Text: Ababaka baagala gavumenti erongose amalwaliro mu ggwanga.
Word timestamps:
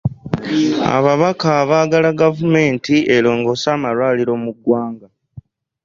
Ababaka 0.95 1.49
baagala 1.69 2.09
gavumenti 2.21 2.95
erongose 3.15 3.65
amalwaliro 3.75 4.33
mu 4.43 4.51
ggwanga. 4.57 5.07